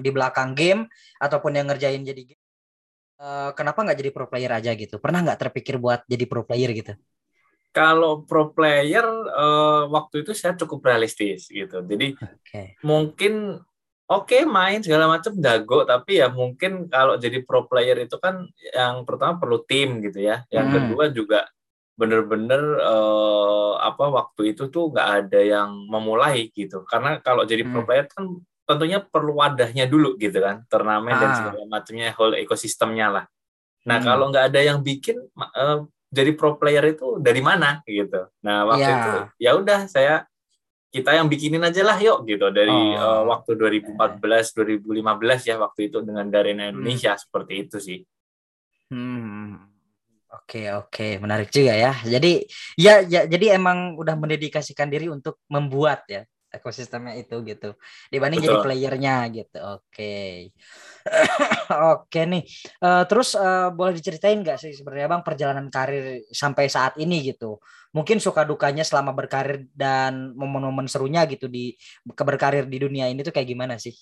[0.00, 0.88] di belakang game
[1.20, 2.42] ataupun yang ngerjain jadi game
[3.20, 6.72] uh, kenapa nggak jadi pro player aja gitu pernah nggak terpikir buat jadi pro player
[6.72, 6.92] gitu
[7.70, 12.74] kalau pro player uh, waktu itu saya cukup realistis gitu jadi okay.
[12.82, 13.62] mungkin
[14.10, 18.48] oke okay, main segala macam jago tapi ya mungkin kalau jadi pro player itu kan
[18.74, 20.74] yang pertama perlu tim gitu ya yang hmm.
[20.74, 21.40] kedua juga
[21.94, 27.70] bener-bener uh, apa waktu itu tuh nggak ada yang memulai gitu karena kalau jadi hmm.
[27.70, 31.18] pro player kan tentunya perlu wadahnya dulu gitu kan turnamen ah.
[31.18, 33.24] dan segala macamnya whole ekosistemnya lah
[33.82, 34.06] nah hmm.
[34.06, 38.86] kalau nggak ada yang bikin uh, jadi pro player itu dari mana gitu nah waktu
[38.86, 38.98] yeah.
[39.02, 40.30] itu ya udah saya
[40.90, 42.98] kita yang bikinin aja lah yuk gitu dari oh.
[42.98, 43.94] uh, waktu 2014
[44.26, 46.70] 2015 ya waktu itu dengan Garena hmm.
[46.74, 47.22] Indonesia hmm.
[47.22, 48.00] seperti itu sih.
[48.90, 49.70] Hmm.
[50.30, 51.94] Oke oke menarik juga ya.
[52.02, 52.42] Jadi
[52.74, 57.78] ya, ya jadi emang udah mendedikasikan diri untuk membuat ya ekosistemnya itu gitu
[58.10, 58.50] dibanding Betul.
[58.50, 59.58] jadi playernya gitu.
[59.62, 60.14] Oke.
[61.94, 62.42] Oke nih.
[62.82, 67.62] Uh, terus uh, boleh diceritain nggak sih sebenarnya Bang perjalanan karir sampai saat ini gitu
[67.90, 71.74] mungkin suka dukanya selama berkarir dan momen-momen serunya gitu di
[72.06, 73.94] keberkarir di dunia ini tuh kayak gimana sih?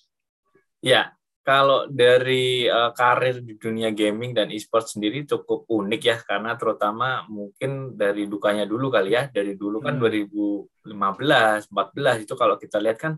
[0.79, 1.18] Ya,
[1.49, 7.25] kalau dari uh, karir di dunia gaming dan e-sport sendiri cukup unik ya karena terutama
[7.25, 10.29] mungkin dari dukanya dulu kali ya dari dulu kan hmm.
[10.85, 13.13] 2015 14 itu kalau kita lihat kan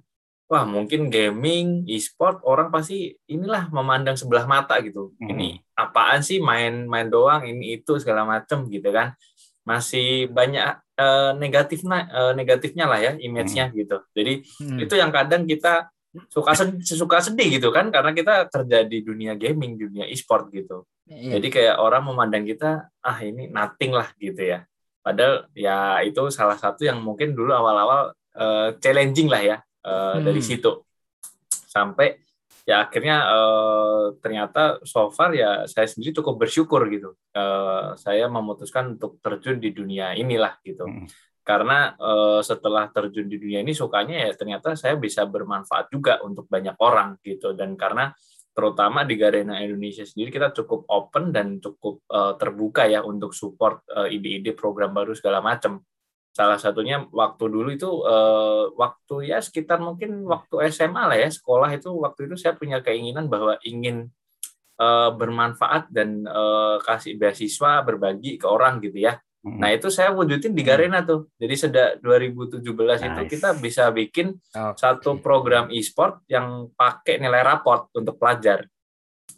[0.46, 5.26] wah mungkin gaming e-sport orang pasti inilah memandang sebelah mata gitu hmm.
[5.34, 9.18] ini apaan sih main-main doang ini itu segala macem gitu kan
[9.66, 13.76] masih banyak uh, negatif uh, negatifnya lah ya image-nya hmm.
[13.76, 13.96] gitu.
[14.16, 14.78] Jadi hmm.
[14.88, 15.92] itu yang kadang kita
[16.26, 20.86] suka sedih, suka sedih gitu kan karena kita kerja di dunia gaming, dunia e-sport gitu.
[21.06, 21.38] Iya.
[21.38, 24.66] Jadi kayak orang memandang kita ah ini nothing lah gitu ya.
[25.00, 29.56] Padahal ya itu salah satu yang mungkin dulu awal-awal uh, challenging lah ya
[29.86, 30.26] uh, hmm.
[30.26, 30.82] dari situ.
[31.50, 32.18] Sampai
[32.68, 38.94] ya akhirnya uh, ternyata so far ya saya sendiri cukup bersyukur gitu uh, saya memutuskan
[38.94, 41.08] untuk terjun di dunia inilah gitu hmm.
[41.50, 46.46] Karena uh, setelah terjun di dunia ini sukanya ya ternyata saya bisa bermanfaat juga untuk
[46.46, 48.14] banyak orang gitu dan karena
[48.54, 53.82] terutama di Garena Indonesia sendiri kita cukup open dan cukup uh, terbuka ya untuk support
[54.14, 55.82] ide-ide uh, program baru segala macam
[56.30, 61.74] salah satunya waktu dulu itu uh, waktu ya sekitar mungkin waktu SMA lah ya sekolah
[61.74, 64.06] itu waktu itu saya punya keinginan bahwa ingin
[64.80, 69.18] uh, bermanfaat dan uh, kasih beasiswa berbagi ke orang gitu ya.
[69.40, 71.32] Nah itu saya wujudin di Garena tuh.
[71.40, 73.04] Jadi sejak 2017 nice.
[73.08, 74.76] itu kita bisa bikin okay.
[74.76, 78.68] satu program e-sport yang pakai nilai raport untuk pelajar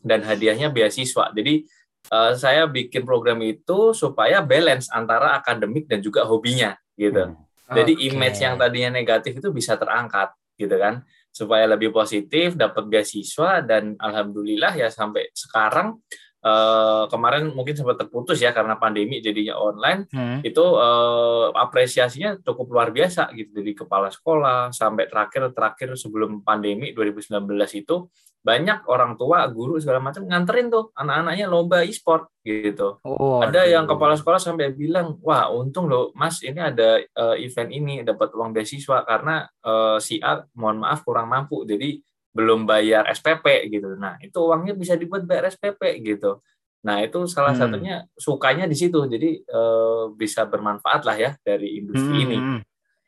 [0.02, 1.31] dan hadiahnya beasiswa.
[1.31, 1.62] Jadi
[2.10, 7.31] uh, saya bikin program itu supaya balance antara akademik dan juga hobinya gitu.
[7.31, 7.38] Hmm.
[7.70, 8.06] Jadi okay.
[8.10, 13.96] image yang tadinya negatif itu bisa terangkat gitu kan supaya lebih positif dapat beasiswa dan
[13.96, 15.96] alhamdulillah ya sampai sekarang
[16.42, 20.42] uh, kemarin mungkin sempat terputus ya karena pandemi jadinya online hmm.
[20.42, 26.90] itu uh, apresiasinya cukup luar biasa gitu dari kepala sekolah sampai terakhir terakhir sebelum pandemi
[26.92, 27.46] 2019
[27.78, 28.10] itu
[28.42, 32.98] banyak orang tua, guru segala macam nganterin tuh anak-anaknya lomba e-sport gitu.
[33.06, 33.70] Oh, ada aduh.
[33.70, 38.34] yang kepala sekolah sampai bilang, wah untung loh mas ini ada uh, event ini dapat
[38.34, 42.02] uang beasiswa karena uh, si A mohon maaf kurang mampu jadi
[42.32, 43.94] belum bayar SPP gitu.
[43.94, 46.40] Nah itu uangnya bisa dibuat bayar SPP gitu.
[46.82, 47.61] Nah itu salah hmm.
[47.61, 48.99] satunya sukanya di situ.
[49.06, 52.25] Jadi uh, bisa bermanfaat lah ya dari industri hmm.
[52.26, 52.37] ini.
[52.40, 52.61] Hmm.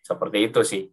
[0.05, 0.85] Seperti itu sih.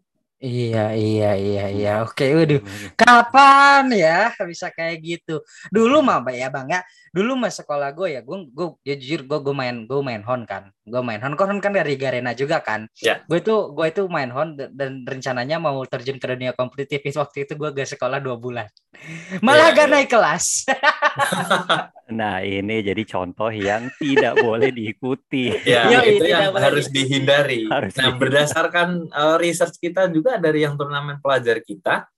[0.42, 1.92] Iya, iya, iya, iya.
[2.02, 2.66] Oke, waduh.
[2.98, 5.38] Kapan ya bisa kayak gitu?
[5.70, 6.82] Dulu mah, ya bang ya.
[7.14, 10.42] Dulu mah sekolah gue ya, gue, gue ya jujur gue, gue main, gue main hon
[10.50, 10.74] kan.
[10.82, 12.90] Gue main hon, kan kan dari Garena juga kan.
[12.98, 13.22] Ya.
[13.30, 17.06] Gue itu, gue itu main hon dan rencananya mau terjun ke dunia kompetitif.
[17.06, 18.66] Waktu itu gue gak sekolah dua bulan.
[19.46, 19.94] Malah ya, gak ya.
[19.94, 20.46] naik kelas.
[22.12, 25.56] Nah, ini jadi contoh yang tidak boleh diikuti.
[25.64, 27.72] Ya, ya itu yang harus dihindari.
[27.72, 28.20] Harus nah, dihindari.
[28.20, 32.11] berdasarkan uh, research kita juga dari yang turnamen pelajar kita,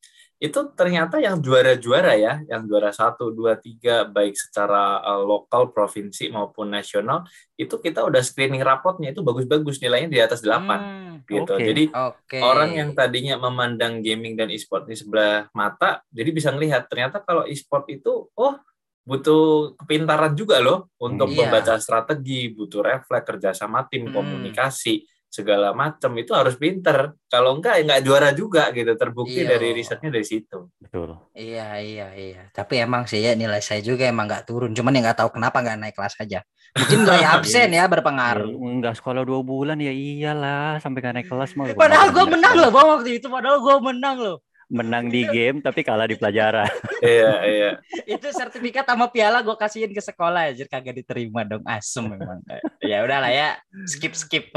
[0.43, 6.27] itu ternyata yang juara-juara ya, yang juara satu, dua, tiga, baik secara uh, lokal, provinsi
[6.35, 7.23] maupun nasional,
[7.55, 11.53] itu kita udah screening rapotnya itu bagus-bagus nilainya di atas delapan, hmm, gitu.
[11.55, 11.67] Okay.
[11.71, 12.43] Jadi okay.
[12.43, 17.47] orang yang tadinya memandang gaming dan e-sport di sebelah mata, jadi bisa melihat ternyata kalau
[17.47, 18.59] e-sport itu, oh
[19.07, 21.47] butuh kepintaran juga loh untuk iya.
[21.47, 24.15] membaca strategi, butuh refleks, kerjasama tim, hmm.
[24.15, 27.17] komunikasi segala macam itu harus pinter.
[27.25, 28.93] Kalau enggak ya enggak juara juga gitu.
[28.93, 29.57] Terbukti iya.
[29.57, 30.69] dari risetnya dari situ.
[30.77, 31.17] Betul.
[31.33, 32.43] Iya iya iya.
[32.53, 34.77] Tapi emang sih ya nilai saya juga emang enggak turun.
[34.77, 36.45] Cuman ya enggak tahu kenapa enggak naik kelas aja.
[36.77, 38.53] Mungkin nilai absen ya berpengaruh.
[38.53, 41.65] Ya, enggak sekolah dua bulan ya iyalah sampai enggak naik kelas mau.
[41.73, 43.25] Padahal gue menang loh bang waktu itu.
[43.25, 44.37] Padahal gue menang loh
[44.73, 46.65] menang di game tapi kalah di pelajaran.
[47.05, 47.71] iya, iya.
[48.17, 52.41] Itu sertifikat sama piala gue kasihin ke sekolah aja kagak diterima dong asem memang.
[52.81, 54.49] ya udahlah ya, skip skip.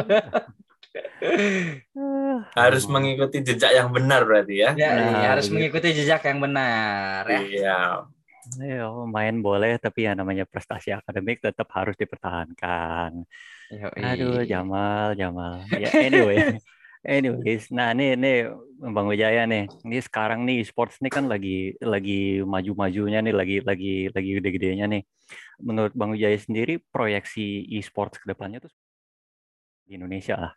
[2.61, 4.71] harus mengikuti jejak yang benar berarti ya.
[4.77, 7.41] Ya, nah, iya, harus mengikuti jejak yang benar ya.
[7.41, 7.81] Iya.
[8.63, 13.27] Ya, main boleh tapi ya namanya prestasi akademik tetap harus dipertahankan.
[13.75, 14.01] Yoi.
[14.03, 15.67] Aduh, Jamal, Jamal.
[15.75, 16.55] Ya anyway.
[17.07, 18.51] Anyways, nah ini ini
[18.83, 19.71] Bang Wijaya nih.
[19.87, 25.03] Ini sekarang nih sports nih kan lagi lagi maju-majunya nih, lagi lagi lagi gede-gedenya nih.
[25.63, 28.75] Menurut Bang Wijaya sendiri proyeksi e-sports ke depannya tuh
[29.87, 30.53] di Indonesia lah.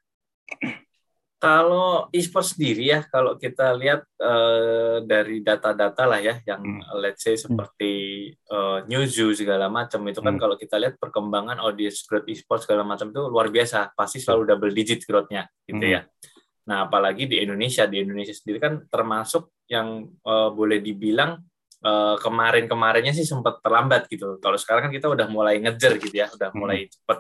[1.39, 6.99] Kalau e-sport sendiri ya, kalau kita lihat uh, dari data-data lah ya, yang hmm.
[6.99, 10.41] let's say seperti uh, Newzoo segala macam itu kan hmm.
[10.43, 14.75] kalau kita lihat perkembangan audience growth e-sport segala macam itu luar biasa, pasti selalu double
[14.75, 15.95] digit growth-nya gitu hmm.
[15.95, 16.01] ya.
[16.67, 21.39] Nah, apalagi di Indonesia, di Indonesia sendiri kan termasuk yang uh, boleh dibilang
[21.87, 24.43] uh, kemarin-kemarinnya sih sempat terlambat gitu.
[24.43, 26.91] Kalau sekarang kan kita udah mulai ngejar gitu ya, udah mulai hmm.
[26.91, 27.19] cepet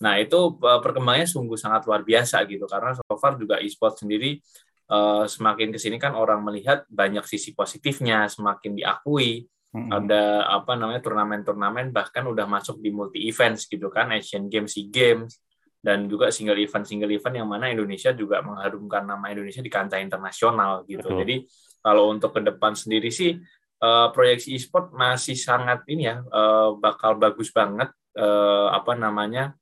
[0.00, 4.40] Nah, itu uh, perkembangannya sungguh sangat luar biasa gitu karena so far juga e-sport sendiri
[4.88, 9.44] uh, semakin ke sini kan orang melihat banyak sisi positifnya, semakin diakui.
[9.70, 9.86] Mm-hmm.
[9.86, 14.90] Ada apa namanya turnamen-turnamen bahkan udah masuk di multi events gitu kan, Asian Games, SEA
[14.90, 15.38] Games
[15.80, 19.96] dan juga single event single event yang mana Indonesia juga mengharumkan nama Indonesia di kancah
[19.96, 21.08] internasional gitu.
[21.08, 21.18] Betul.
[21.24, 21.36] Jadi
[21.80, 23.40] kalau untuk ke depan sendiri sih
[23.80, 27.88] uh, proyeksi e-sport masih sangat ini ya uh, bakal bagus banget
[28.20, 29.56] uh, apa namanya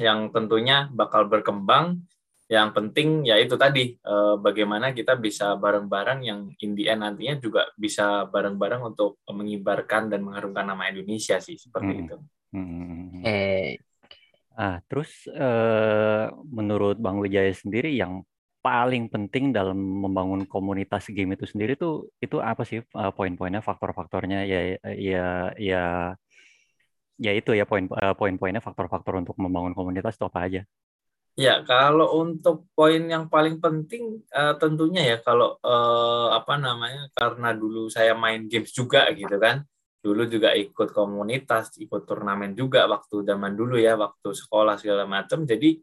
[0.00, 2.04] yang tentunya bakal berkembang.
[2.52, 7.40] Yang penting ya itu tadi eh, bagaimana kita bisa bareng-bareng yang in the end nantinya
[7.40, 12.02] juga bisa bareng-bareng untuk mengibarkan dan mengharumkan nama Indonesia sih seperti hmm.
[12.04, 12.16] itu.
[12.52, 13.24] Hmm.
[13.24, 13.80] Eh.
[14.52, 18.20] Ah, terus eh, menurut Bang Wijaya sendiri yang
[18.62, 24.46] paling penting dalam membangun komunitas game itu sendiri tuh itu apa sih uh, poin-poinnya faktor-faktornya
[24.46, 25.84] ya ya ya
[27.22, 30.62] ya itu ya poin uh, poin-poinnya faktor-faktor untuk membangun komunitas itu apa aja?
[31.32, 37.56] Ya, kalau untuk poin yang paling penting uh, tentunya ya kalau uh, apa namanya karena
[37.56, 39.64] dulu saya main games juga gitu kan.
[40.02, 45.46] Dulu juga ikut komunitas, ikut turnamen juga waktu zaman dulu ya, waktu sekolah segala macam.
[45.46, 45.78] Jadi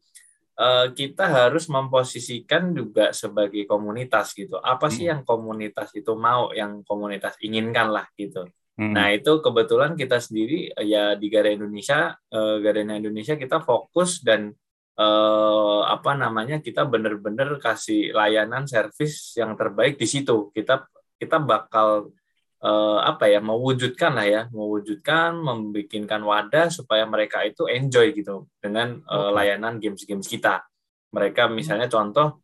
[0.59, 4.59] uh, kita harus memposisikan juga sebagai komunitas gitu.
[4.59, 5.11] Apa sih hmm.
[5.15, 8.43] yang komunitas itu mau, yang komunitas inginkan lah gitu.
[8.79, 8.95] Hmm.
[8.95, 14.55] Nah itu kebetulan kita sendiri ya di Garena Indonesia, uh, Garena Indonesia kita fokus dan
[14.95, 20.47] uh, apa namanya kita benar-benar kasih layanan servis yang terbaik di situ.
[20.55, 20.87] Kita
[21.19, 22.15] kita bakal
[22.63, 29.03] uh, apa ya mewujudkan lah ya, mewujudkan, membikinkan wadah supaya mereka itu enjoy gitu dengan
[29.11, 30.63] uh, layanan games-games kita.
[31.11, 32.39] Mereka misalnya contoh,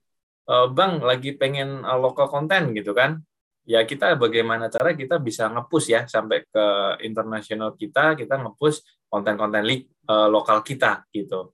[0.52, 3.24] uh, bang lagi pengen lokal konten gitu kan,
[3.66, 6.66] ya kita bagaimana cara kita bisa ngepush ya sampai ke
[7.02, 9.66] internasional kita kita ngepush konten-konten
[10.06, 11.54] uh, lokal kita gitu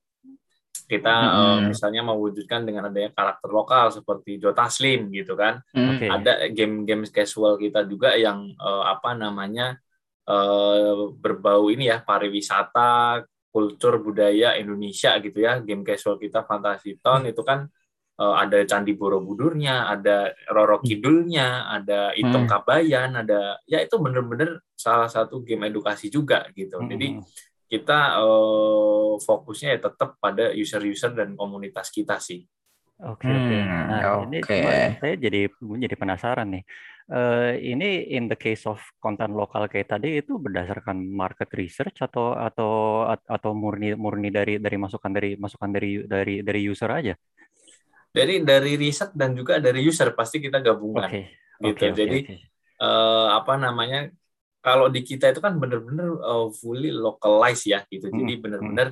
[0.91, 1.35] kita hmm.
[1.39, 6.11] uh, misalnya mewujudkan dengan adanya karakter lokal seperti Jota Slim gitu kan okay.
[6.11, 9.79] ada game-game casual kita juga yang uh, apa namanya
[10.27, 17.23] uh, berbau ini ya pariwisata kultur budaya Indonesia gitu ya game casual kita Fantasy Town
[17.23, 17.31] hmm.
[17.31, 17.71] itu kan
[18.21, 20.85] ada Candi Borobudurnya, ada Roro hmm.
[20.85, 22.51] Kidulnya, ada Itung hmm.
[22.53, 26.77] Kabayan, ada ya itu bener-bener salah satu game edukasi juga gitu.
[26.77, 26.89] Hmm.
[26.89, 27.07] Jadi
[27.71, 32.43] kita uh, fokusnya ya tetap pada user-user dan komunitas kita sih.
[33.01, 33.61] Oke, okay, okay.
[33.65, 34.21] Hmm, nah okay.
[34.29, 35.41] ini cuma saya jadi
[35.89, 36.63] jadi penasaran nih.
[37.11, 42.37] Uh, ini in the case of konten lokal kayak tadi itu berdasarkan market research atau
[42.37, 47.17] atau atau murni murni dari dari masukan dari masukan dari dari dari user aja?
[48.11, 51.25] Dari dari riset dan juga dari user pasti kita gabungkan okay.
[51.63, 52.39] gitu okay, jadi okay.
[52.81, 54.09] Uh, apa namanya
[54.61, 58.17] kalau di kita itu kan benar-benar uh, fully localized ya gitu hmm.
[58.21, 58.87] jadi benar-benar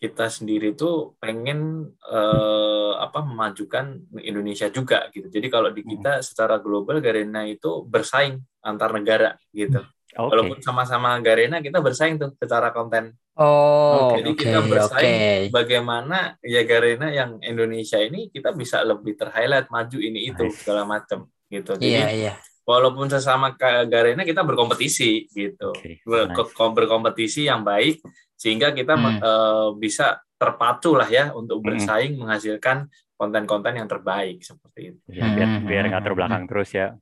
[0.00, 6.56] kita sendiri tuh pengen uh, apa memajukan Indonesia juga gitu jadi kalau di kita secara
[6.56, 10.26] global Garena itu bersaing antar negara gitu Okay.
[10.26, 13.14] Walaupun sama-sama Garena kita bersaing tuh secara konten.
[13.38, 15.40] Oh, jadi okay, kita bersaing okay.
[15.54, 20.60] bagaimana ya Garena yang Indonesia ini kita bisa lebih terhighlight maju ini itu nice.
[20.60, 21.78] segala macam gitu.
[21.78, 22.36] Jadi yeah, yeah.
[22.66, 23.54] walaupun sesama
[23.86, 25.70] Garena kita berkompetisi gitu.
[25.78, 26.52] Okay, nice.
[26.58, 28.02] Berkompetisi yang baik
[28.34, 29.18] sehingga kita hmm.
[29.22, 31.66] uh, bisa terpacu lah ya untuk hmm.
[31.70, 32.20] bersaing hmm.
[32.26, 35.00] menghasilkan konten-konten yang terbaik seperti itu.
[35.12, 36.50] Ya, biar biar nggak terbelakang hmm.
[36.50, 36.98] terus ya.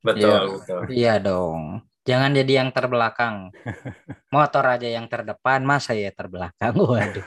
[0.00, 0.80] Betul, ya, betul.
[0.90, 1.87] Iya dong.
[2.08, 3.52] Jangan jadi yang terbelakang.
[4.34, 6.72] Motor aja yang terdepan, masa ya terbelakang.
[6.72, 7.26] Waduh.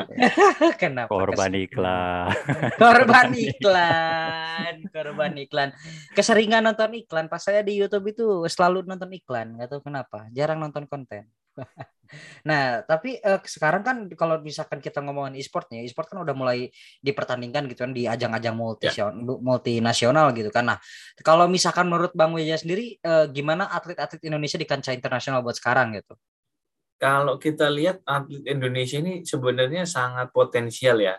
[0.80, 1.12] Kenapa?
[1.12, 2.32] Korban iklan.
[2.80, 4.74] korban iklan.
[4.88, 5.68] Korban iklan.
[6.16, 7.28] Keseringan nonton iklan.
[7.28, 9.60] Pas saya di YouTube itu selalu nonton iklan.
[9.60, 10.24] Gak tahu kenapa.
[10.32, 11.28] Jarang nonton konten.
[12.48, 16.72] nah, tapi uh, sekarang kan kalau misalkan kita ngomongin e-sportnya, e-sport kan udah mulai
[17.02, 19.10] dipertandingkan gitu kan di ajang-ajang multi ya.
[19.22, 20.74] multinasional gitu kan.
[20.74, 20.78] Nah,
[21.20, 25.98] kalau misalkan menurut Bang Weja sendiri uh, gimana atlet-atlet Indonesia di kancah internasional buat sekarang
[25.98, 26.16] gitu?
[26.98, 31.14] Kalau kita lihat atlet Indonesia ini sebenarnya sangat potensial ya.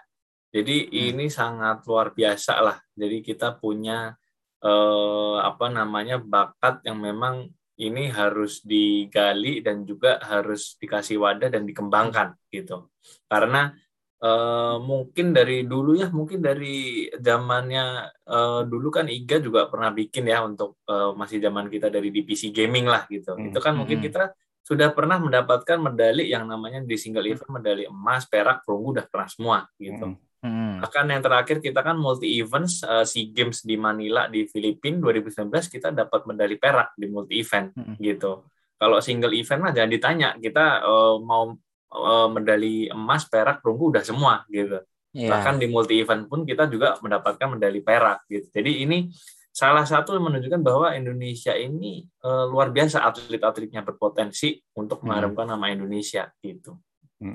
[0.49, 1.09] Jadi hmm.
[1.13, 2.77] ini sangat luar biasa lah.
[2.97, 4.17] Jadi kita punya
[4.65, 7.47] eh, apa namanya bakat yang memang
[7.79, 12.91] ini harus digali dan juga harus dikasih wadah dan dikembangkan gitu
[13.31, 13.71] karena
[14.19, 20.27] uh, mungkin dari dulu ya mungkin dari zamannya uh, dulu kan Iga juga pernah bikin
[20.27, 23.51] ya untuk uh, masih zaman kita dari di PC gaming lah gitu hmm.
[23.51, 24.05] itu kan mungkin hmm.
[24.11, 24.23] kita
[24.59, 29.29] sudah pernah mendapatkan medali yang namanya di single event medali emas perak perunggu udah pernah
[29.31, 30.28] semua gitu hmm.
[30.39, 30.79] Hmm.
[30.79, 35.51] Bahkan yang terakhir kita kan multi events uh, SEA Games di Manila di Filipina 2019
[35.67, 37.99] kita dapat medali perak di multi event hmm.
[37.99, 38.47] gitu.
[38.79, 41.51] Kalau single event mah jangan ditanya, kita uh, mau
[41.91, 44.79] uh, medali emas, perak, perunggu udah semua gitu.
[45.11, 45.35] Yeah.
[45.35, 48.47] Bahkan di multi event pun kita juga mendapatkan medali perak gitu.
[48.47, 49.11] Jadi ini
[49.51, 55.53] salah satu yang menunjukkan bahwa Indonesia ini uh, luar biasa atlet-atletnya berpotensi untuk mengharumkan hmm.
[55.59, 56.79] nama Indonesia gitu.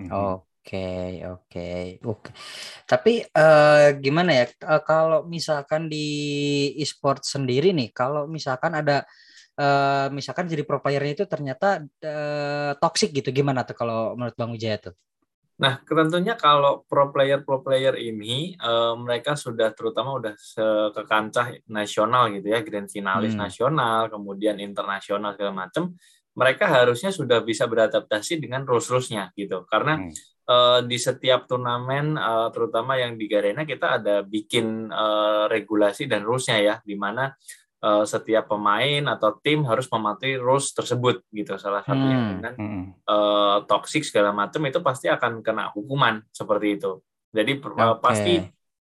[0.08, 2.30] Oh, Oke, oke, oke.
[2.88, 6.08] Tapi uh, gimana ya uh, kalau misalkan di
[6.80, 9.04] e-sport sendiri nih, kalau misalkan ada
[9.60, 14.56] uh, misalkan jadi pro playernya itu ternyata uh, toxic gitu, gimana tuh kalau menurut Bang
[14.56, 14.96] Wijaya tuh?
[15.60, 20.32] Nah, tentunya kalau pro player pro player ini uh, mereka sudah terutama udah
[20.96, 23.44] ke kancah nasional gitu ya, grand finalis hmm.
[23.44, 25.92] nasional, kemudian internasional segala macam,
[26.32, 29.68] mereka harusnya sudah bisa beradaptasi dengan rules-rulesnya gitu.
[29.68, 35.48] Karena hmm uh, di setiap turnamen uh, terutama yang di Garena kita ada bikin uh,
[35.48, 37.32] regulasi dan rulesnya ya di mana
[37.84, 42.28] uh, setiap pemain atau tim harus mematuhi rules tersebut gitu salah satunya hmm.
[42.28, 42.54] dengan
[43.08, 47.82] uh, toxic segala macam itu pasti akan kena hukuman seperti itu jadi okay.
[47.84, 48.34] uh, pasti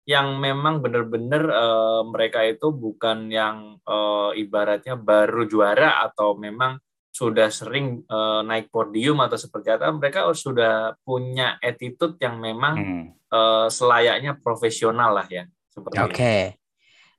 [0.04, 6.76] yang memang benar-benar uh, mereka itu bukan yang uh, ibaratnya baru juara atau memang
[7.14, 13.06] sudah sering uh, naik podium atau seperti apa, mereka sudah punya attitude yang memang hmm.
[13.30, 15.46] uh, selayaknya profesional lah ya.
[15.78, 16.10] Oke.
[16.10, 16.42] Okay.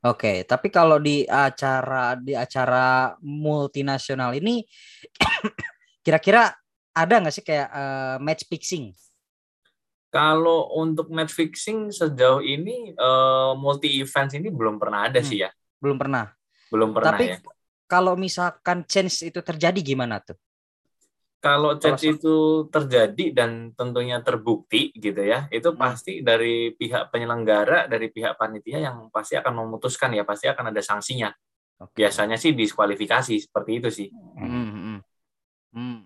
[0.04, 0.36] Oke, okay.
[0.44, 4.60] tapi kalau di acara di acara multinasional ini
[6.04, 6.52] kira-kira
[6.92, 8.92] ada nggak sih kayak uh, match fixing?
[10.12, 15.28] Kalau untuk match fixing sejauh ini uh, multi events ini belum pernah ada hmm.
[15.30, 15.48] sih ya.
[15.80, 16.36] Belum pernah.
[16.68, 17.38] Belum pernah tapi, ya
[17.84, 20.36] kalau misalkan chance itu terjadi gimana tuh?
[21.44, 25.76] Kalau chance itu terjadi dan tentunya terbukti gitu ya, itu hmm.
[25.76, 30.80] pasti dari pihak penyelenggara, dari pihak panitia yang pasti akan memutuskan ya, pasti akan ada
[30.80, 31.28] sanksinya.
[31.76, 32.08] Okay.
[32.08, 34.08] Biasanya sih diskualifikasi seperti itu sih.
[34.08, 34.48] Hmm.
[34.48, 34.68] Hmm.
[34.72, 34.98] hmm.
[35.76, 35.98] hmm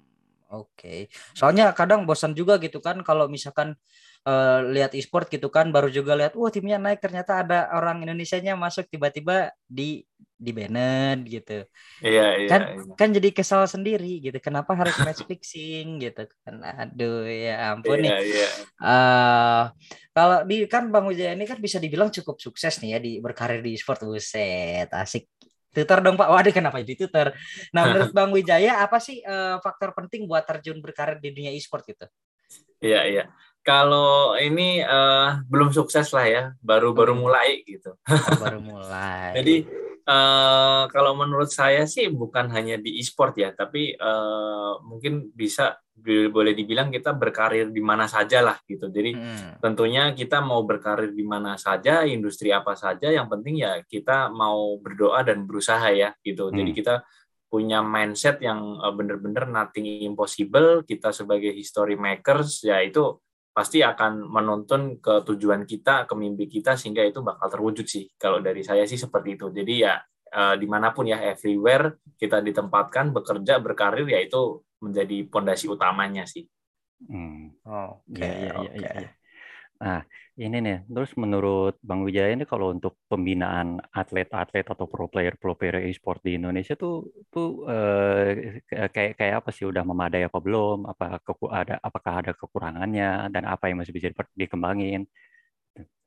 [0.49, 1.01] Oke, okay.
[1.37, 3.77] soalnya kadang bosan juga gitu kan kalau misalkan
[4.25, 8.57] uh, lihat e-sport gitu kan, baru juga lihat, wah timnya naik ternyata ada orang Indonesia-nya
[8.57, 10.09] masuk tiba-tiba di
[10.39, 11.67] di Bennett gitu.
[11.99, 12.49] Iya, iya.
[12.49, 12.95] Kan iya.
[12.95, 14.39] kan jadi kesal sendiri gitu.
[14.39, 16.63] Kenapa harus match fixing gitu kan.
[16.63, 18.13] Aduh ya ampun iya, nih.
[18.23, 18.49] Iya.
[18.79, 19.63] Uh,
[20.15, 23.59] kalau di kan Bang Wijaya ini kan bisa dibilang cukup sukses nih ya di berkarir
[23.59, 24.87] di sport buset.
[24.95, 25.27] Asik.
[25.75, 26.31] Tutor dong Pak.
[26.31, 27.35] Waduh kenapa jadi tutor?
[27.75, 31.85] Nah, menurut Bang Wijaya apa sih uh, faktor penting buat terjun berkarir di dunia e-sport
[31.85, 32.07] gitu?
[32.79, 33.25] Iya, iya.
[33.67, 37.99] Kalau ini uh, belum sukses lah ya, baru baru mulai gitu.
[38.01, 39.35] Oh, baru mulai.
[39.43, 39.69] Jadi
[40.09, 45.77] Uh, kalau menurut saya sih bukan hanya di e-sport ya, tapi uh, mungkin bisa
[46.33, 48.89] boleh dibilang kita berkarir di mana saja lah gitu.
[48.89, 49.61] Jadi hmm.
[49.61, 54.81] tentunya kita mau berkarir di mana saja, industri apa saja, yang penting ya kita mau
[54.81, 56.49] berdoa dan berusaha ya gitu.
[56.49, 56.57] Hmm.
[56.57, 57.05] Jadi kita
[57.53, 60.89] punya mindset yang uh, benar-benar nothing impossible.
[60.89, 66.79] Kita sebagai history makers ya itu pasti akan menuntun ke tujuan kita, ke mimpi kita
[66.79, 68.07] sehingga itu bakal terwujud sih.
[68.15, 69.51] Kalau dari saya sih seperti itu.
[69.51, 69.99] Jadi ya
[70.35, 76.23] uh, di mana pun ya everywhere kita ditempatkan bekerja berkarir ya itu menjadi pondasi utamanya
[76.25, 76.47] sih.
[77.07, 77.55] Hmm.
[77.67, 78.19] Oh, oke.
[78.19, 79.11] Okay, ya, ya, ya, ya.
[79.79, 80.03] Nah,
[80.35, 85.55] ini nih, terus menurut Bang Wijaya ini kalau untuk pembinaan atlet-atlet atau pro player pro
[85.55, 90.91] player e-sport di Indonesia tuh tuh eh, kayak kayak apa sih udah memadai apa belum?
[90.91, 95.07] Apa keku, ada apakah ada kekurangannya dan apa yang masih bisa dikembangin?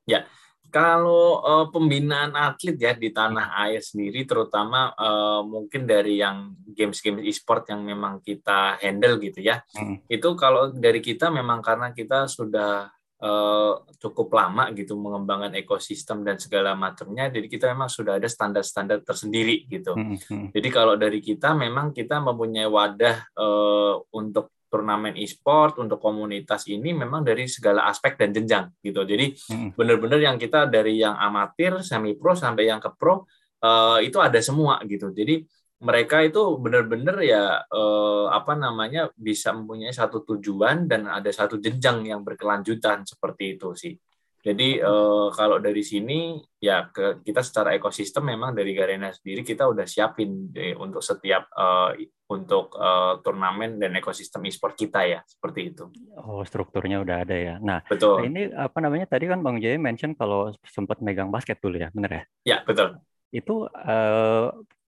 [0.04, 0.28] Ya,
[0.72, 7.28] Kalau uh, pembinaan atlet ya di tanah air sendiri, terutama uh, mungkin dari yang games-games
[7.28, 10.08] e-sport yang memang kita handle gitu ya, hmm.
[10.08, 12.88] itu kalau dari kita memang karena kita sudah
[13.22, 19.06] uh, cukup lama gitu mengembangkan ekosistem dan segala macamnya, jadi kita memang sudah ada standar-standar
[19.06, 19.94] tersendiri gitu.
[19.94, 20.18] Hmm.
[20.18, 20.48] hmm.
[20.52, 26.96] Jadi kalau dari kita memang kita mempunyai wadah uh, untuk turnamen e-sport untuk komunitas ini
[26.96, 29.04] memang dari segala aspek dan jenjang gitu.
[29.04, 29.76] Jadi hmm.
[29.76, 33.28] benar-benar yang kita dari yang amatir, semi pro sampai yang ke pro
[33.62, 35.12] uh, itu ada semua gitu.
[35.12, 35.44] Jadi
[35.82, 42.06] mereka itu benar-benar ya uh, apa namanya bisa mempunyai satu tujuan dan ada satu jenjang
[42.06, 43.98] yang berkelanjutan seperti itu sih.
[44.42, 49.70] Jadi uh, kalau dari sini ya ke, kita secara ekosistem memang dari Garena sendiri kita
[49.70, 51.94] udah siapin deh, untuk setiap uh,
[52.26, 55.94] untuk uh, turnamen dan ekosistem e-sport kita ya seperti itu.
[56.18, 57.56] Oh strukturnya udah ada ya.
[57.62, 58.26] Nah betul.
[58.26, 62.10] Ini apa namanya tadi kan Bang Jaya mention kalau sempat megang basket dulu ya, bener
[62.10, 62.24] ya?
[62.42, 62.98] Ya betul.
[63.30, 64.50] Itu uh,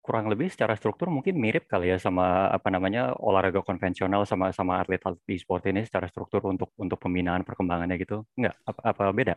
[0.04, 4.84] kurang lebih secara struktur mungkin mirip kali ya sama apa namanya olahraga konvensional sama sama
[4.84, 9.36] atlet atlet e-sport ini secara struktur untuk untuk pembinaan perkembangannya gitu nggak apa, apa beda?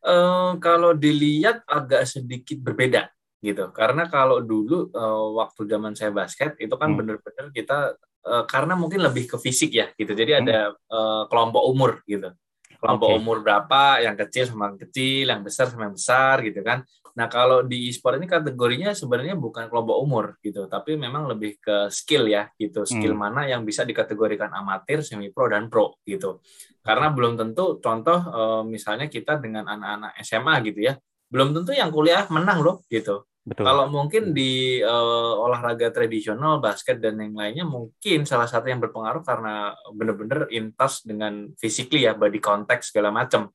[0.00, 3.12] Uh, kalau dilihat agak sedikit berbeda
[3.44, 6.98] gitu karena kalau dulu uh, waktu zaman saya basket itu kan hmm.
[7.00, 7.78] benar-benar kita
[8.24, 10.40] uh, karena mungkin lebih ke fisik ya gitu jadi hmm.
[10.44, 10.58] ada
[10.92, 12.32] uh, kelompok umur gitu
[12.80, 13.18] kelompok okay.
[13.20, 16.84] umur berapa yang kecil sama yang kecil yang besar sama yang besar gitu kan
[17.16, 21.90] Nah, kalau di e-sport ini kategorinya sebenarnya bukan kelompok umur gitu, tapi memang lebih ke
[21.90, 22.86] skill ya gitu.
[22.86, 23.20] Skill hmm.
[23.20, 26.38] mana yang bisa dikategorikan amatir, semi pro dan pro gitu.
[26.80, 30.94] Karena belum tentu contoh eh, misalnya kita dengan anak-anak SMA gitu ya,
[31.30, 33.26] belum tentu yang kuliah menang loh gitu.
[33.40, 33.64] Betul.
[33.64, 39.24] Kalau mungkin di uh, olahraga tradisional, basket dan yang lainnya mungkin salah satu yang berpengaruh
[39.24, 43.48] karena benar-benar intas dengan physically ya, body contact segala macam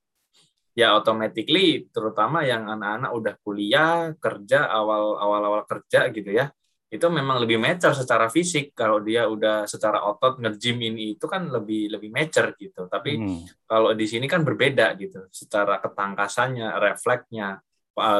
[0.75, 6.51] ya automatically terutama yang anak-anak udah kuliah kerja awal awal awal kerja gitu ya
[6.85, 11.47] itu memang lebih mature secara fisik kalau dia udah secara otot nge-gym ini itu kan
[11.49, 13.65] lebih lebih mature gitu tapi hmm.
[13.65, 17.63] kalau di sini kan berbeda gitu secara ketangkasannya refleksnya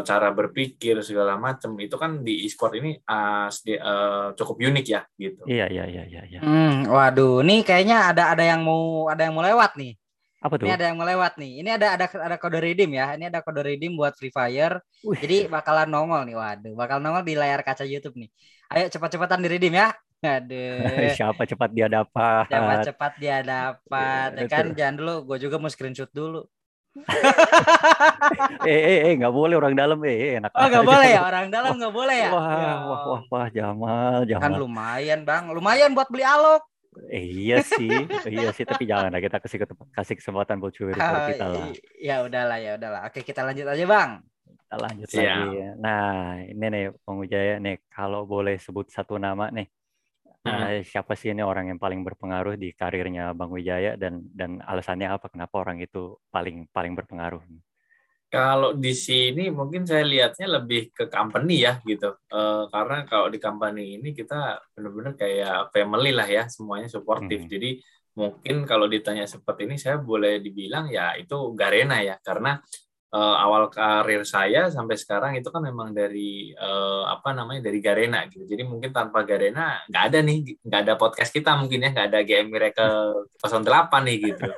[0.08, 5.44] cara berpikir segala macam itu kan di e-sport ini uh, uh, cukup unik ya gitu
[5.52, 6.40] iya iya iya iya, iya.
[6.40, 10.00] Hmm, waduh nih kayaknya ada ada yang mau ada yang mau lewat nih
[10.46, 10.70] apa tuh?
[10.70, 11.52] Ini ada yang melewat nih.
[11.66, 13.18] Ini ada ada ada kode redeem ya.
[13.18, 14.78] Ini ada kode redeem buat Free Fire.
[15.02, 15.18] Wih.
[15.18, 16.38] Jadi bakalan nongol nih.
[16.38, 18.30] Waduh, bakal nongol di layar kaca YouTube nih.
[18.70, 19.90] Ayo cepat-cepatan di redeem ya.
[20.22, 21.10] Aduh.
[21.18, 22.46] Siapa cepat dia dapat.
[22.46, 24.30] Siapa cepat dia dapat.
[24.38, 26.46] ya kan jangan dulu, gue juga mau screenshot dulu.
[28.64, 31.52] eh eh eh nggak boleh orang dalam eh, eh enak oh nggak boleh ya orang
[31.52, 32.72] dalam nggak boleh ya wah, ya.
[32.88, 36.64] wah wah wah Jamal Jamal kan lumayan bang lumayan buat beli alok
[37.12, 37.92] Eh, iya sih,
[38.32, 38.64] iya sih.
[38.64, 41.68] Tapi jangan lah kita kasih kasih kesempatan buat curi oh, kita lah.
[42.00, 43.02] Ya udahlah, ya udahlah.
[43.08, 44.12] Oke, kita lanjut aja bang.
[44.46, 45.22] Kita lanjut Siap.
[45.22, 45.58] lagi.
[45.78, 49.68] Nah, ini nih Bang Ujaya nih, kalau boleh sebut satu nama nih,
[50.44, 50.50] hmm.
[50.50, 55.12] uh, siapa sih ini orang yang paling berpengaruh di karirnya Bang Wijaya dan dan alasannya
[55.12, 55.30] apa?
[55.30, 57.44] Kenapa orang itu paling paling berpengaruh?
[58.36, 62.20] Kalau di sini mungkin saya lihatnya lebih ke company ya gitu.
[62.28, 67.48] E, karena kalau di company ini kita benar-benar kayak family lah ya, semuanya suportif.
[67.48, 67.50] Hmm.
[67.50, 67.80] Jadi
[68.16, 72.60] mungkin kalau ditanya seperti ini saya boleh dibilang ya itu Garena ya karena
[73.14, 78.26] uh, awal karir saya sampai sekarang itu kan memang dari uh, apa namanya dari Garena
[78.32, 78.48] gitu.
[78.48, 82.20] Jadi mungkin tanpa Garena nggak ada nih nggak ada podcast kita mungkin ya nggak ada
[82.26, 84.50] GM Miracle 08 nih gitu.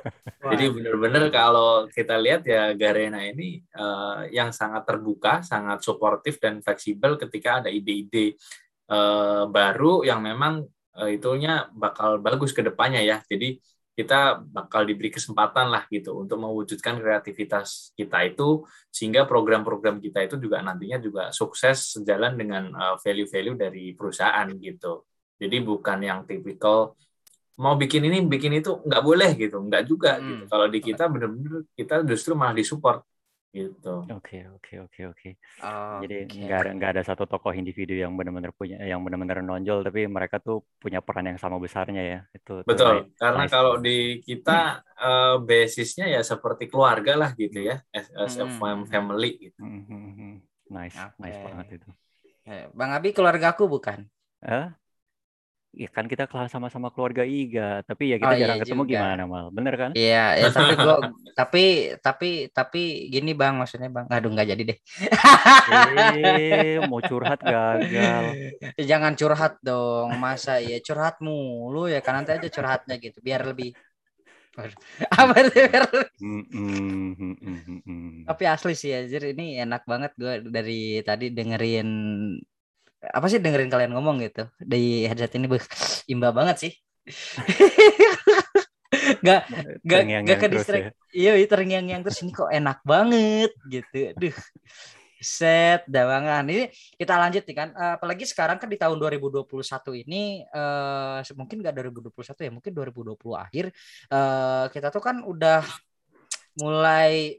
[0.48, 6.64] Jadi benar-benar kalau kita lihat ya Garena ini uh, yang sangat terbuka, sangat suportif dan
[6.64, 8.38] fleksibel ketika ada ide-ide
[8.88, 10.64] uh, baru yang memang
[10.96, 13.20] uh, itunya bakal bagus ke depannya ya.
[13.26, 13.60] Jadi
[13.98, 18.62] kita bakal diberi kesempatan lah gitu untuk mewujudkan kreativitas kita itu
[18.94, 25.02] sehingga program-program kita itu juga nantinya juga sukses sejalan dengan uh, value-value dari perusahaan gitu.
[25.34, 26.94] Jadi bukan yang tipikal
[27.58, 30.26] mau bikin ini bikin itu nggak boleh gitu, nggak juga hmm.
[30.30, 30.44] gitu.
[30.46, 33.02] Kalau di kita benar-benar kita justru malah disupport
[33.48, 34.04] gitu.
[34.12, 35.30] Oke oke oke oke.
[36.04, 40.04] Jadi nggak ada nggak ada satu tokoh individu yang benar-benar punya yang benar-benar nonjol tapi
[40.04, 42.60] mereka tuh punya peran yang sama besarnya ya itu.
[42.68, 43.08] Betul.
[43.08, 43.52] Itu Karena nice.
[43.52, 48.84] kalau di kita uh, basisnya ya seperti keluarga lah gitu ya, as, as a hmm.
[48.86, 49.60] family gitu.
[49.64, 50.34] Hmm, hmm, hmm.
[50.68, 51.20] Nice, okay.
[51.24, 51.90] nice banget itu.
[52.48, 54.04] Eh, Bang Abi keluarga aku bukan?
[54.44, 54.68] Eh?
[55.76, 58.92] Ya kan kita kelas sama-sama keluarga Iga, tapi ya kita oh, jarang iya ketemu juga.
[58.96, 59.90] gimana mal, bener kan?
[59.92, 60.96] Iya, ya tapi gua
[61.38, 61.64] tapi
[62.00, 64.78] tapi tapi gini bang, maksudnya bang, aduh nggak jadi deh.
[65.76, 68.24] eh, mau curhat gagal.
[68.80, 73.76] Jangan curhat dong, masa ya curhat mulu ya kan nanti aja curhatnya gitu, biar lebih
[75.14, 75.38] Apa
[78.26, 81.88] Tapi asli sih ya, jadi ini enak banget gue dari tadi dengerin
[82.98, 85.46] apa sih dengerin kalian ngomong gitu di headset ini
[86.12, 86.72] imba banget sih.
[89.24, 89.48] gak
[89.86, 90.84] gak gak ke distract.
[91.14, 91.32] Ya.
[91.32, 94.12] Iya, terngiang-ngiang terus ini kok enak banget gitu.
[94.12, 94.36] Aduh
[95.18, 99.50] set dawangan ini kita lanjut nih kan uh, apalagi sekarang kan di tahun 2021
[100.06, 102.14] ini uh, mungkin gak 2021
[102.46, 103.64] ya mungkin 2020 akhir
[104.14, 105.66] uh, kita tuh kan udah
[106.62, 107.34] mulai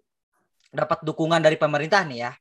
[0.70, 2.32] dapat dukungan dari pemerintah nih ya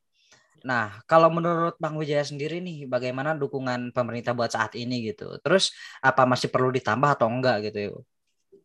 [0.65, 5.39] Nah, kalau menurut Bang Wijaya sendiri nih, bagaimana dukungan pemerintah buat saat ini gitu?
[5.43, 8.03] Terus apa masih perlu ditambah atau enggak gitu?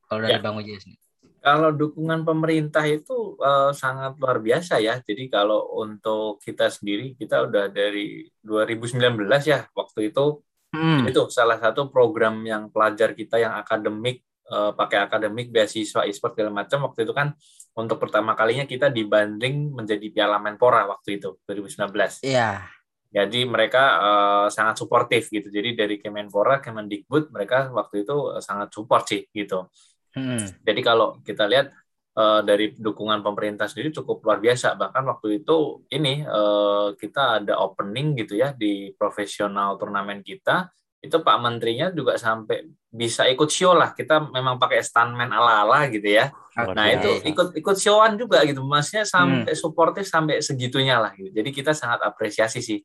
[0.07, 0.41] Kalau dari ya.
[0.41, 1.01] Bang Wijaya sendiri.
[1.43, 4.95] Kalau dukungan pemerintah itu uh, sangat luar biasa ya.
[5.03, 10.39] Jadi kalau untuk kita sendiri, kita udah dari 2019 ya waktu itu
[10.73, 11.07] hmm.
[11.07, 16.51] itu salah satu program yang pelajar kita yang akademik uh, pakai akademik beasiswa e-sport segala
[16.51, 17.37] macam waktu itu kan
[17.73, 22.21] untuk pertama kalinya kita dibanding menjadi Piala Menpora waktu itu 2019.
[22.21, 22.69] Iya.
[23.13, 25.53] Jadi mereka uh, sangat suportif gitu.
[25.53, 29.69] Jadi dari Kemenpora, Kemendikbud mereka waktu itu uh, sangat support sih gitu.
[30.17, 30.41] Hmm.
[30.65, 31.69] Jadi kalau kita lihat
[32.17, 34.73] uh, dari dukungan pemerintah sendiri cukup luar biasa.
[34.77, 40.73] Bahkan waktu itu ini uh, kita ada opening gitu ya di profesional turnamen kita.
[41.03, 43.91] Itu Pak Menterinya juga sampai bisa ikut show lah.
[43.91, 46.31] Kita memang pakai stuntman ala-ala gitu ya.
[46.55, 48.63] Nah itu ikut ikut showan juga gitu.
[48.63, 49.59] Maksudnya sampai hmm.
[49.59, 51.11] suportif sampai segitunya lah.
[51.11, 51.35] Gitu.
[51.35, 52.79] Jadi kita sangat apresiasi sih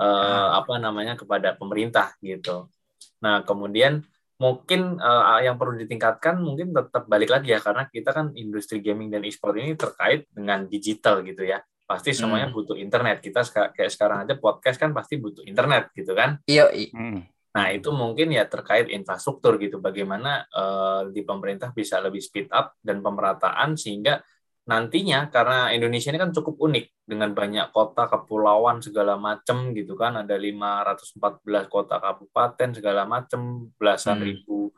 [0.00, 2.72] uh, apa namanya kepada pemerintah gitu.
[3.20, 4.00] Nah kemudian
[4.38, 9.10] mungkin uh, yang perlu ditingkatkan mungkin tetap balik lagi ya karena kita kan industri gaming
[9.10, 12.54] dan e-sport ini terkait dengan digital gitu ya pasti semuanya hmm.
[12.54, 13.42] butuh internet kita
[13.74, 17.37] kayak sekarang aja podcast kan pasti butuh internet gitu kan iya hmm.
[17.48, 22.76] Nah itu mungkin ya terkait infrastruktur gitu bagaimana uh, di pemerintah bisa lebih speed up
[22.84, 24.20] dan pemerataan sehingga
[24.68, 30.20] nantinya karena Indonesia ini kan cukup unik dengan banyak kota kepulauan segala macam gitu kan.
[30.20, 34.26] Ada 514 kota kabupaten segala macam belasan hmm.
[34.28, 34.68] ribu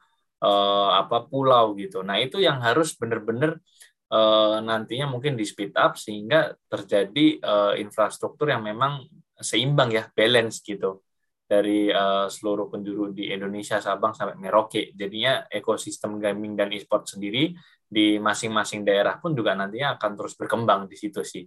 [0.47, 2.07] uh, apa pulau gitu.
[2.07, 3.59] Nah itu yang harus benar-benar
[4.15, 9.11] uh, nantinya mungkin di speed up sehingga terjadi uh, infrastruktur yang memang
[9.43, 11.03] seimbang ya balance gitu
[11.51, 17.51] dari uh, seluruh penjuru di Indonesia Sabang sampai Merauke jadinya ekosistem gaming dan e-sport sendiri
[17.91, 21.43] di masing-masing daerah pun juga nantinya akan terus berkembang di situ sih.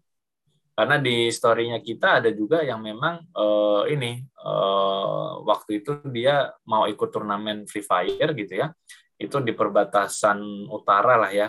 [0.75, 6.83] Karena di story-nya kita ada juga yang memang uh, ini uh, waktu itu dia mau
[6.83, 8.75] ikut turnamen Free Fire gitu ya.
[9.15, 11.47] Itu di perbatasan utara lah ya,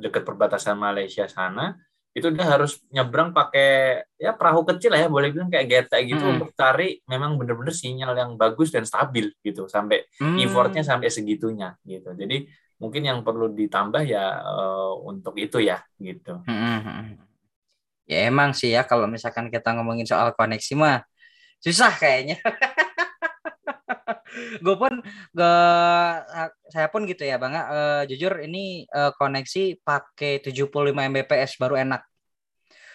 [0.00, 1.76] dekat perbatasan Malaysia sana.
[2.10, 6.20] Itu dia harus nyebrang pakai ya perahu kecil lah ya, boleh bilang kayak geta gitu
[6.20, 6.32] hmm.
[6.38, 10.42] untuk cari memang benar-benar sinyal yang bagus dan stabil gitu sampai hmm.
[10.42, 12.10] effortnya sampai segitunya gitu.
[12.18, 16.40] Jadi mungkin yang perlu ditambah ya uh, untuk itu ya gitu.
[16.48, 17.14] Hmm, hmm, hmm.
[18.10, 21.06] Ya emang sih ya kalau misalkan kita ngomongin soal koneksi mah
[21.62, 22.42] susah kayaknya.
[24.64, 24.92] gue pun
[25.36, 26.12] gak,
[26.70, 32.02] saya pun gitu ya bang uh, jujur ini uh, koneksi pakai 75 mbps baru enak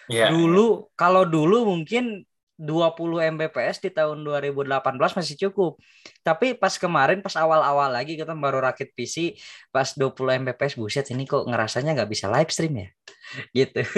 [0.08, 0.30] yeah.
[0.30, 2.26] dulu kalau dulu mungkin
[2.56, 5.76] 20 Mbps di tahun 2018 masih cukup.
[6.24, 9.36] Tapi pas kemarin pas awal-awal lagi kita baru rakit PC
[9.68, 12.88] pas 20 Mbps buset ini kok ngerasanya nggak bisa live stream ya.
[13.56, 13.80] Gitu.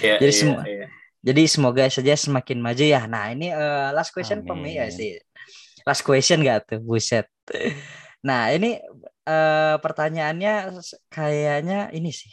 [0.00, 0.88] Yeah, jadi yeah, semua yeah.
[1.20, 3.04] jadi semoga saja semakin maju ya.
[3.04, 4.80] Nah, ini uh, last question Amin.
[4.80, 5.20] ya sih.
[5.88, 6.80] Last question gak tuh?
[6.84, 7.24] Buset.
[8.20, 8.76] Nah, ini
[9.24, 10.76] uh, pertanyaannya
[11.08, 12.28] kayaknya ini sih.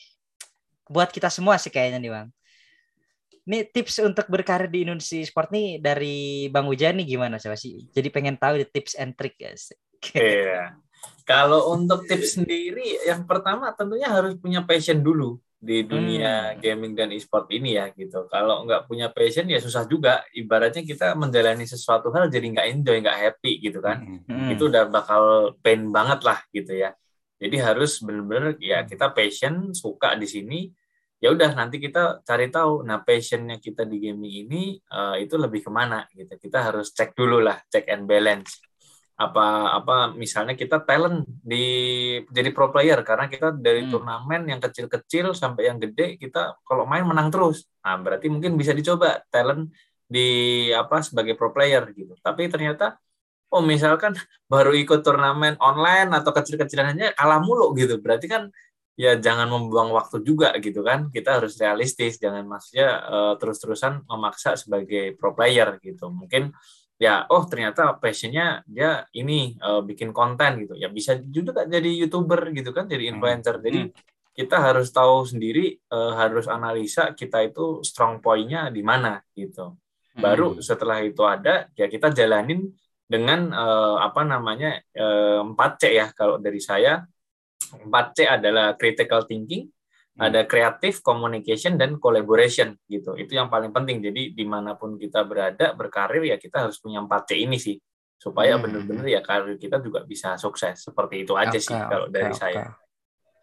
[0.92, 2.28] Buat kita semua sih kayaknya nih, Bang
[3.46, 7.86] ini tips untuk berkarir di Indonesia Sport nih dari Bang Ujan nih gimana sih?
[7.94, 9.70] Jadi pengen tahu tips and trick guys.
[10.18, 10.82] Iya.
[11.26, 16.62] Kalau untuk tips sendiri, yang pertama tentunya harus punya passion dulu di dunia hmm.
[16.62, 18.30] gaming dan e-sport ini ya gitu.
[18.30, 20.22] Kalau nggak punya passion ya susah juga.
[20.30, 24.22] Ibaratnya kita menjalani sesuatu hal jadi nggak enjoy, nggak happy gitu kan.
[24.30, 24.54] Hmm.
[24.54, 26.94] Itu udah bakal pain banget lah gitu ya.
[27.42, 30.60] Jadi harus benar-benar ya kita passion, suka di sini,
[31.20, 35.66] ya udah nanti kita cari tahu nah passionnya kita di gaming ini uh, itu lebih
[35.66, 38.62] ke mana gitu kita harus cek dulu lah cek and balance
[39.16, 41.64] apa apa misalnya kita talent di
[42.28, 43.92] jadi pro player karena kita dari hmm.
[43.96, 47.64] turnamen yang kecil-kecil sampai yang gede kita kalau main menang terus.
[47.80, 49.72] Nah berarti mungkin bisa dicoba talent
[50.04, 52.20] di apa sebagai pro player gitu.
[52.20, 53.00] Tapi ternyata
[53.56, 54.20] oh misalkan
[54.52, 57.96] baru ikut turnamen online atau kecil-kecilan aja kalah mulu gitu.
[58.04, 58.52] Berarti kan
[59.00, 61.08] ya jangan membuang waktu juga gitu kan.
[61.08, 66.12] Kita harus realistis jangan maksudnya uh, terus-terusan memaksa sebagai pro player gitu.
[66.12, 66.52] Mungkin
[66.96, 72.56] ya oh ternyata passionnya dia ini uh, bikin konten gitu ya bisa juga jadi youtuber
[72.56, 73.12] gitu kan jadi hmm.
[73.20, 73.92] influencer jadi hmm.
[74.32, 79.76] kita harus tahu sendiri uh, harus analisa kita itu strong pointnya di mana gitu
[80.16, 80.64] baru hmm.
[80.64, 82.72] setelah itu ada ya kita jalanin
[83.06, 84.82] dengan uh, apa namanya
[85.44, 87.04] empat uh, C ya kalau dari saya
[87.74, 89.70] empat C adalah critical thinking.
[90.16, 93.20] Ada kreatif, communication dan collaboration gitu.
[93.20, 94.00] Itu yang paling penting.
[94.00, 97.76] Jadi di mana pun kita berada berkarir ya kita harus punya empat C ini sih
[98.16, 98.64] supaya hmm.
[98.64, 100.88] benar-benar ya karir kita juga bisa sukses.
[100.88, 102.40] Seperti itu aja okay, sih kalau okay, dari okay.
[102.40, 102.64] saya.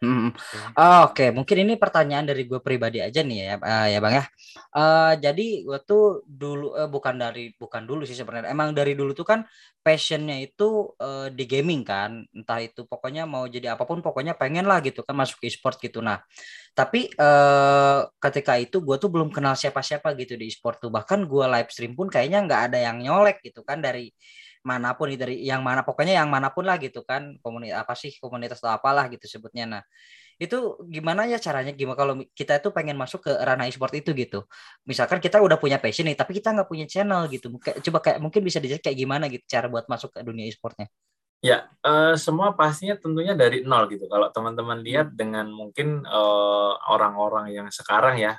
[0.02, 0.34] Hmm.
[0.74, 1.28] Oh, Oke, okay.
[1.30, 4.24] mungkin ini pertanyaan dari gue pribadi aja nih ya, uh, ya bang ya.
[4.74, 8.50] Uh, jadi gue tuh dulu uh, bukan dari bukan dulu sih sebenarnya.
[8.50, 9.46] Emang dari dulu tuh kan
[9.78, 12.26] passionnya itu uh, di gaming kan.
[12.34, 16.02] Entah itu pokoknya mau jadi apa pun, pokoknya pengen lah gitu kan masuk e-sport gitu.
[16.02, 16.18] Nah,
[16.74, 20.90] tapi uh, ketika itu gue tuh belum kenal siapa-siapa gitu di e-sport tuh.
[20.90, 24.10] Bahkan gue live stream pun kayaknya nggak ada yang nyolek gitu kan dari
[24.62, 28.12] mana pun dari yang mana pokoknya yang mana pun lah gitu kan komunitas apa sih
[28.22, 29.64] komunitas atau apalah gitu sebutnya.
[29.66, 29.82] Nah
[30.42, 30.56] itu
[30.90, 34.46] gimana ya caranya gimana kalau kita itu pengen masuk ke ranah e-sport itu gitu.
[34.88, 37.46] Misalkan kita udah punya passion nih tapi kita nggak punya channel gitu.
[37.60, 40.88] Coba kayak mungkin bisa dijelasin kayak gimana gitu cara buat masuk ke dunia e-sportnya
[41.42, 44.06] Ya, uh, semua pastinya tentunya dari nol gitu.
[44.06, 45.18] Kalau teman-teman lihat hmm.
[45.18, 48.38] dengan mungkin eh, orang-orang uh, yang sekarang ya,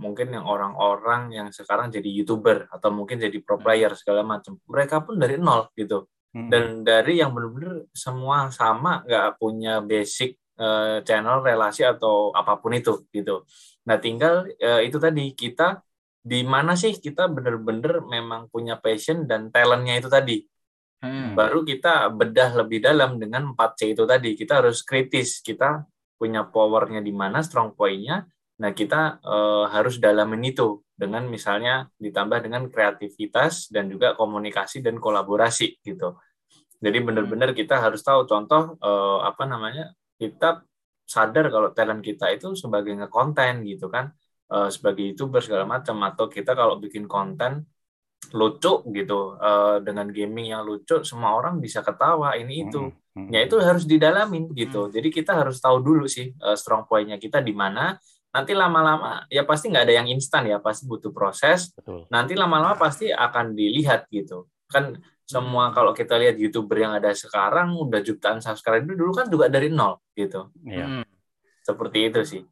[0.00, 3.64] mungkin yang orang-orang yang sekarang jadi youtuber atau mungkin jadi pro hmm.
[3.68, 6.08] player segala macam, mereka pun dari nol gitu.
[6.32, 6.48] Hmm.
[6.48, 12.72] Dan dari yang benar-benar semua sama, nggak punya basic uh, channel, relasi atau apa pun
[12.72, 13.44] itu gitu.
[13.84, 15.84] Nah, tinggal uh, itu tadi kita
[16.24, 20.40] di mana sih kita benar-benar memang punya passion dan talentnya itu tadi
[21.02, 21.34] Hmm.
[21.34, 24.38] Baru kita bedah lebih dalam dengan 4C itu tadi.
[24.38, 25.82] Kita harus kritis, kita
[26.14, 28.22] punya powernya di mana, strong point-nya.
[28.62, 35.02] Nah, kita uh, harus dalamin itu dengan misalnya ditambah dengan kreativitas dan juga komunikasi dan
[35.02, 36.14] kolaborasi gitu.
[36.78, 37.58] Jadi benar-benar hmm.
[37.58, 39.90] kita harus tahu contoh uh, apa namanya?
[40.14, 40.62] Kita
[41.02, 44.14] sadar kalau talent kita itu sebagai ngekonten gitu kan.
[44.46, 47.66] Uh, sebagai youtuber segala macam atau kita kalau bikin konten
[48.30, 53.28] lucu gitu uh, dengan gaming yang lucu semua orang bisa ketawa ini itu hmm, hmm.
[53.34, 54.92] ya itu harus didalamin gitu hmm.
[54.94, 57.98] jadi kita harus tahu dulu sih uh, strong pointnya kita di mana
[58.32, 62.08] nanti lama-lama ya pasti nggak ada yang instan ya pasti butuh proses Betul.
[62.08, 64.96] nanti lama-lama pasti akan dilihat gitu kan
[65.28, 69.68] semua kalau kita lihat youtuber yang ada sekarang udah jutaan subscriber dulu kan juga dari
[69.68, 71.04] nol gitu ya.
[71.60, 72.42] seperti itu sih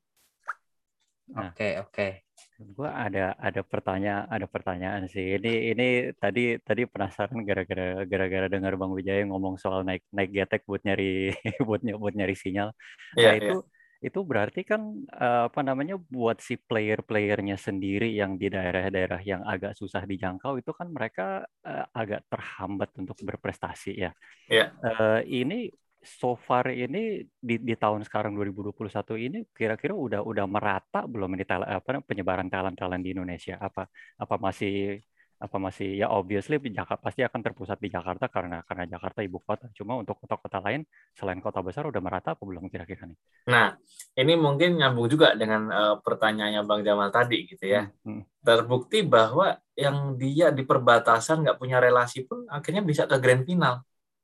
[1.32, 2.10] oke okay, oke okay.
[2.60, 5.40] Gue ada ada pertanyaan ada pertanyaan sih.
[5.40, 10.68] Ini ini tadi tadi penasaran gara-gara gara-gara dengar Bang Wijaya ngomong soal naik naik getek
[10.68, 11.32] buat nyari
[11.68, 12.76] buat buat nyari sinyal.
[13.16, 14.08] Yeah, nah itu yeah.
[14.12, 19.72] itu berarti kan uh, apa namanya buat si player-playernya sendiri yang di daerah-daerah yang agak
[19.72, 24.12] susah dijangkau itu kan mereka uh, agak terhambat untuk berprestasi ya.
[24.52, 24.76] Yeah.
[24.84, 28.80] Uh, ini so far ini di, di tahun sekarang 2021
[29.20, 33.84] ini kira-kira udah udah merata belum ini talent, apa penyebaran talent-talent di Indonesia apa
[34.16, 35.04] apa masih
[35.40, 39.72] apa masih ya obviously Jakarta pasti akan terpusat di Jakarta karena karena Jakarta ibu kota.
[39.72, 40.84] Cuma untuk kota-kota lain
[41.16, 43.16] selain kota besar udah merata apa belum kira-kira nih?
[43.48, 43.72] Nah,
[44.20, 47.88] ini mungkin nyambung juga dengan uh, pertanyaannya Bang Jamal tadi gitu ya.
[48.04, 48.22] Hmm, hmm.
[48.44, 53.80] Terbukti bahwa yang dia di perbatasan nggak punya relasi pun akhirnya bisa ke grand final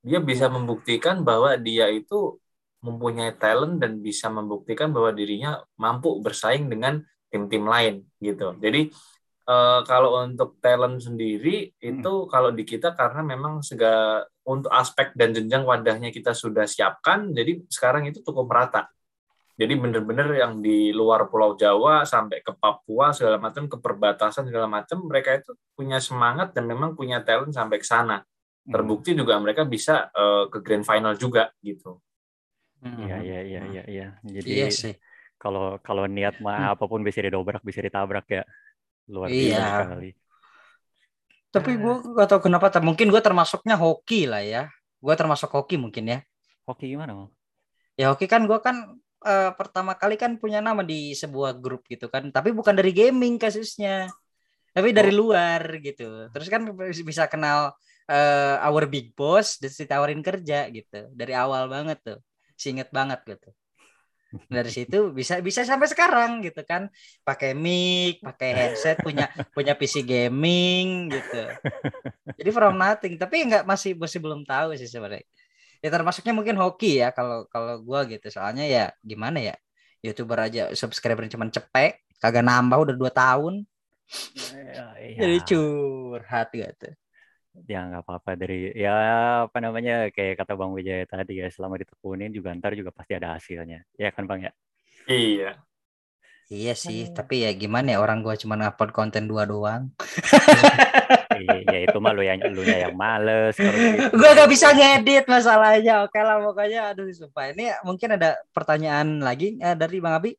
[0.07, 2.39] dia bisa membuktikan bahwa dia itu
[2.79, 8.55] mempunyai talent dan bisa membuktikan bahwa dirinya mampu bersaing dengan tim-tim lain gitu.
[8.63, 8.95] Jadi
[9.51, 12.31] uh, kalau untuk talent sendiri itu hmm.
[12.31, 17.67] kalau di kita karena memang segala untuk aspek dan jenjang wadahnya kita sudah siapkan, jadi
[17.67, 18.87] sekarang itu cukup merata.
[19.59, 24.71] Jadi benar-benar yang di luar Pulau Jawa sampai ke Papua segala macam ke perbatasan segala
[24.71, 28.23] macam mereka itu punya semangat dan memang punya talent sampai ke sana
[28.67, 32.03] terbukti juga mereka bisa uh, ke grand final juga gitu.
[32.83, 34.09] Iya iya iya iya iya.
[34.23, 34.95] Jadi iya sih.
[35.37, 36.73] kalau kalau niat mah hmm.
[36.79, 38.43] apa pun bisa didobrak bisa ditabrak ya
[39.11, 39.67] luar biasa iya.
[39.85, 40.11] sekali.
[41.57, 44.69] Tapi gue gak tau kenapa, mungkin gue termasuknya hoki lah ya.
[45.01, 46.19] Gue termasuk hoki mungkin ya.
[46.69, 47.33] Hoki gimana?
[47.97, 52.13] Ya hoki kan gue kan uh, pertama kali kan punya nama di sebuah grup gitu
[52.13, 52.29] kan.
[52.29, 54.13] Tapi bukan dari gaming kasusnya.
[54.77, 55.25] Tapi dari oh.
[55.25, 56.29] luar gitu.
[56.29, 57.73] Terus kan bisa kenal
[58.11, 61.11] uh, our big boss ditawarin kerja gitu.
[61.13, 62.19] Dari awal banget tuh.
[62.57, 63.51] Singet banget gitu.
[64.51, 66.91] Dari situ bisa bisa sampai sekarang gitu kan.
[67.23, 71.43] Pakai mic pakai headset punya punya PC gaming gitu.
[72.39, 73.15] Jadi from nothing.
[73.21, 75.27] Tapi nggak masih masih belum tahu sih sebenarnya.
[75.85, 78.27] Ya termasuknya mungkin hoki ya kalau kalau gue gitu.
[78.33, 79.55] Soalnya ya gimana ya
[80.03, 83.67] youtuber aja subscriber cuma cepet kagak nambah udah dua tahun.
[84.55, 85.19] Ya, ya.
[85.19, 86.95] jadi curhat gitu
[87.65, 88.93] ya nggak apa-apa dari ya
[89.49, 93.37] apa namanya kayak kata Bang Wijaya tadi ya selama ditekunin juga ntar juga pasti ada
[93.41, 94.53] hasilnya ya kan Bang ya
[95.09, 95.57] iya
[96.47, 97.15] Iya sih, hmm.
[97.19, 99.91] tapi ya gimana ya orang gua cuma ngupload konten dua doang.
[101.43, 103.59] iya, itu mah lu yang lu yang males.
[103.59, 104.15] Gitu.
[104.15, 106.07] Gua gak bisa ngedit masalahnya.
[106.07, 107.51] Oke lah pokoknya aduh sumpah.
[107.51, 110.39] Ini mungkin ada pertanyaan lagi eh, dari Bang Abi?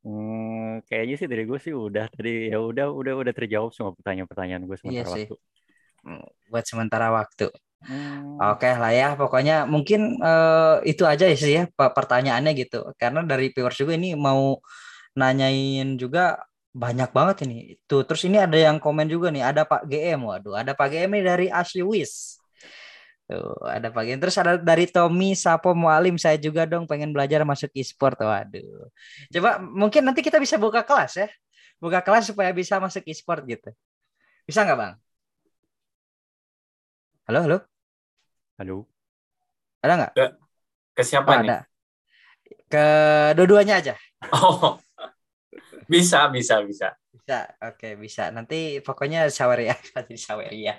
[0.00, 4.64] Hmm, kayaknya sih dari gue sih udah tadi ya udah udah udah terjawab semua pertanyaan-pertanyaan
[4.64, 5.34] gue sementara iya waktu.
[5.36, 5.50] Hmm,
[6.50, 7.48] buat sementara waktu.
[7.80, 8.36] Hmm.
[8.36, 12.92] Oke lah ya, pokoknya mungkin uh, itu aja sih ya pertanyaannya gitu.
[13.00, 14.60] Karena dari viewers juga ini mau
[15.16, 17.80] nanyain juga banyak banget ini.
[17.88, 20.20] Tuh, terus ini ada yang komen juga nih, ada Pak GM.
[20.22, 22.38] Waduh, ada Pak GM nih dari Asli Wis.
[23.26, 24.20] Tuh, ada Pak GM.
[24.22, 28.20] Terus ada dari Tommy Sapo Mualim, saya juga dong pengen belajar masuk e-sport.
[28.20, 28.86] Waduh.
[29.34, 31.28] Coba mungkin nanti kita bisa buka kelas ya.
[31.80, 33.70] Buka kelas supaya bisa masuk e-sport gitu.
[34.46, 34.94] Bisa nggak, Bang?
[37.30, 37.58] Halo, halo.
[38.58, 38.76] Halo.
[39.86, 40.12] Ada nggak?
[40.18, 40.24] Ke,
[40.98, 41.46] ke siapa oh, nih?
[41.46, 41.58] Ada.
[42.66, 42.84] Ke
[43.38, 43.94] dua-duanya aja.
[44.34, 44.82] Oh.
[45.86, 46.90] Bisa, bisa, bisa.
[47.14, 48.34] Bisa, oke okay, bisa.
[48.34, 50.74] Nanti pokoknya saweria, jadi saweria.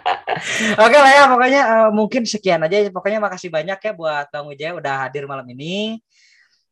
[0.80, 2.88] oke okay lah ya, pokoknya uh, mungkin sekian aja.
[2.88, 6.00] Pokoknya makasih banyak ya buat Bang Wijaya udah hadir malam ini.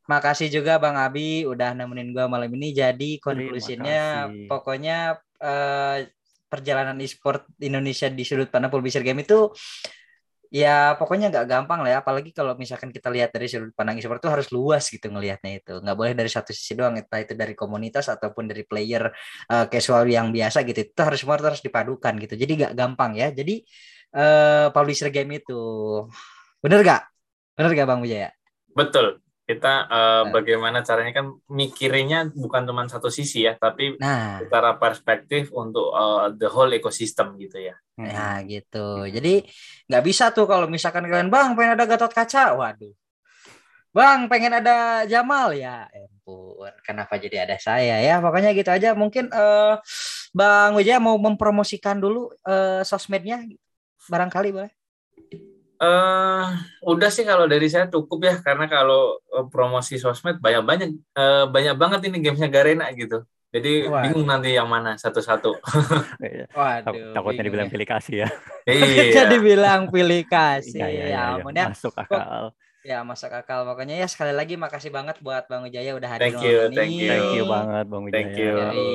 [0.08, 2.72] Makasih juga Bang Abi udah nemenin gua malam ini.
[2.72, 6.00] Jadi konklusinya pokoknya uh,
[6.54, 9.50] perjalanan e-sport Indonesia di sudut pandang publisher game itu
[10.54, 11.98] ya pokoknya nggak gampang lah ya.
[11.98, 15.74] Apalagi kalau misalkan kita lihat dari sudut pandang e-sport itu harus luas gitu ngelihatnya itu.
[15.82, 19.10] Nggak boleh dari satu sisi doang entah itu dari komunitas ataupun dari player
[19.50, 20.86] uh, casual yang biasa gitu.
[20.86, 22.38] Itu harus semua harus dipadukan gitu.
[22.38, 23.34] Jadi nggak gampang ya.
[23.34, 23.66] Jadi
[24.14, 25.58] uh, publisher game itu.
[26.62, 27.02] Bener gak
[27.54, 28.30] bener gak bang Wijaya?
[28.74, 31.12] Betul kita uh, bagaimana caranya?
[31.12, 34.40] Kan mikirinnya bukan cuma satu sisi ya tapi nah.
[34.40, 37.76] secara perspektif untuk uh, the whole ecosystem gitu ya.
[38.00, 39.04] Nah gitu.
[39.08, 39.44] Jadi
[39.88, 42.56] nggak bisa tuh kalau misalkan kalian bang pengen ada Gatot Kaca.
[42.56, 42.94] Waduh.
[43.94, 45.52] Bang pengen ada Jamal.
[45.54, 48.18] Ya ampun kenapa jadi ada saya ya?
[48.24, 48.96] Pokoknya gitu aja.
[48.96, 49.76] Mungkin uh,
[50.32, 53.44] bang Wijaya mau mempromosikan dulu uh, sosmednya?
[54.08, 54.83] Barangkali boleh
[55.84, 56.48] Uh,
[56.80, 61.44] udah sih kalau dari saya cukup ya karena kalau uh, promosi sosmed banyak banyak uh,
[61.52, 63.28] banyak banget ini gamesnya Garena gitu.
[63.54, 64.02] Jadi Waduh.
[64.02, 65.54] bingung nanti yang mana satu-satu.
[66.24, 66.50] Iya.
[66.50, 67.14] Waduh.
[67.14, 68.28] Takutnya dibilang pilih kasih ya.
[68.66, 69.22] Iya.
[69.36, 70.80] dibilang pilih kasih.
[70.82, 71.66] Iya, iya, iya, ya, ya.
[71.70, 72.50] Masuk akal.
[72.84, 76.44] Ya masuk akal pokoknya ya sekali lagi makasih banget buat Bang Wijaya udah hadir thank
[76.44, 76.76] you, ini.
[76.76, 78.16] Thank you, thank you banget Bang Wijaya.
[78.20, 78.52] Thank you.
[78.60, 78.88] Jadi,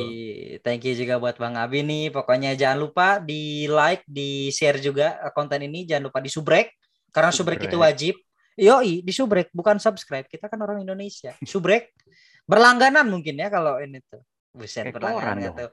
[0.62, 2.06] thank you juga buat Bang Abi nih.
[2.14, 5.90] Pokoknya jangan lupa di like, di share juga konten ini.
[5.90, 6.79] Jangan lupa di subrek
[7.12, 8.16] karena subrek, itu wajib.
[8.60, 10.28] Yoi, di subrek bukan subscribe.
[10.28, 11.32] Kita kan orang Indonesia.
[11.44, 11.96] Subrek
[12.44, 14.20] berlangganan mungkin ya kalau ini tuh.
[14.52, 15.72] Buset berlangganan tuh.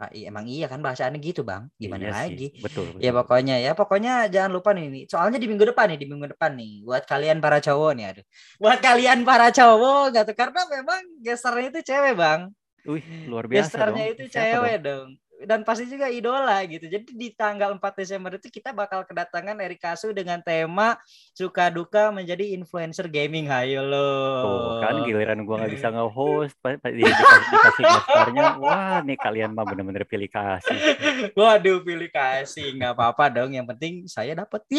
[0.00, 2.64] Ah, iya, emang iya kan bahasannya gitu bang gimana iya lagi sih.
[2.64, 6.06] betul, betul ya pokoknya ya pokoknya jangan lupa nih soalnya di minggu depan nih di
[6.08, 8.24] minggu depan nih buat kalian para cowok nih aduh
[8.56, 12.40] buat kalian para cowok gitu karena memang gesternya itu cewek bang
[12.88, 14.14] Wih, luar biasa gesternya dong.
[14.16, 15.08] itu cewek dong
[15.48, 16.84] dan pasti juga idola gitu.
[16.84, 21.00] Jadi di tanggal 4 Desember itu kita bakal kedatangan Erikasu dengan tema
[21.32, 23.48] suka duka menjadi influencer gaming.
[23.48, 24.12] Hayo lo.
[24.44, 28.46] Tuh kan giliran gua nggak bisa nge-host di, dikasih, dikasih gastarnya.
[28.60, 30.76] Wah, nih kalian mah bener-bener pilih kasih.
[31.38, 33.56] Waduh, pilih kasih nggak apa-apa dong.
[33.56, 34.60] Yang penting saya dapat.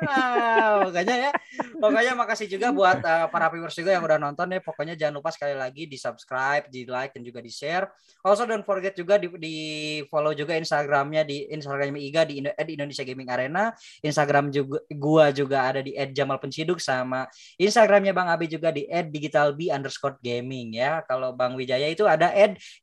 [0.00, 0.80] Ya.
[0.80, 1.30] Pokoknya ya.
[1.76, 4.60] Pokoknya makasih juga buat uh, para viewers juga yang udah nonton ya.
[4.64, 7.92] Pokoknya jangan lupa sekali lagi di subscribe, di like dan juga di share.
[8.24, 9.60] Also don't forget juga di, di di
[10.06, 13.74] follow juga Instagramnya di Instagramnya Iga di, di Indonesia Gaming Arena.
[14.00, 17.26] Instagram juga gua juga ada di @jamalpenciduk sama
[17.58, 21.02] Instagramnya Bang Abi juga di @digitalb underscore gaming ya.
[21.04, 22.30] Kalau Bang Wijaya itu ada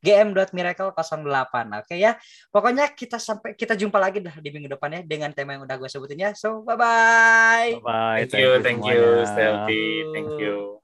[0.04, 1.54] @gm.miracle08.
[1.80, 2.20] Oke okay, ya.
[2.52, 5.76] Pokoknya kita sampai kita jumpa lagi dah di minggu depan ya dengan tema yang udah
[5.80, 6.30] gue sebutin ya.
[6.36, 7.80] So bye bye.
[7.80, 8.20] Bye bye.
[8.26, 9.84] Thank, thank you, thank you, Stelty.
[10.12, 10.78] Thank you.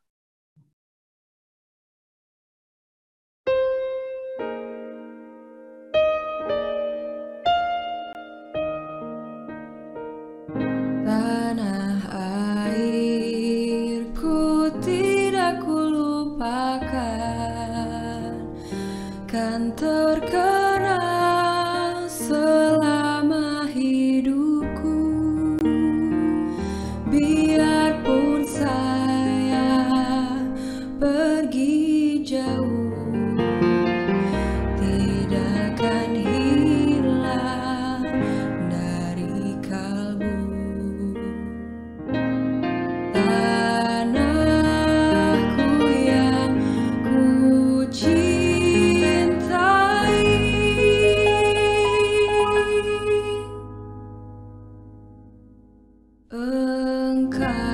[56.34, 57.73] 分开。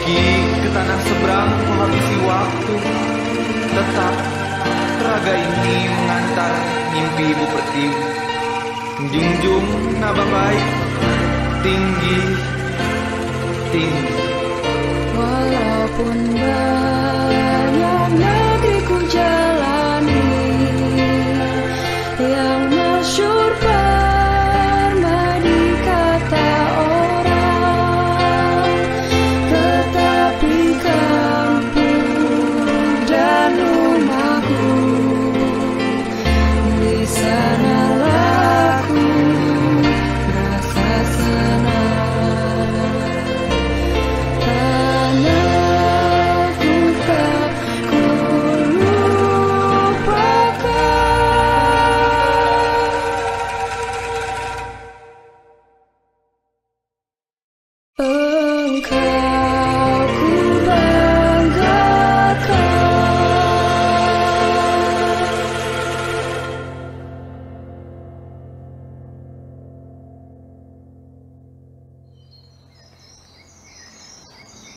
[0.00, 0.32] Pergi
[0.64, 2.74] ke tanah seberang menghabisi waktu.
[3.68, 4.14] Tetap
[5.04, 6.52] raga ini mengantar
[6.88, 7.88] mimpi ibu pergi.
[9.12, 9.66] Junjung
[10.00, 10.66] naba baik
[11.60, 12.20] tinggi
[13.76, 14.16] tinggi.
[15.12, 16.16] Walaupun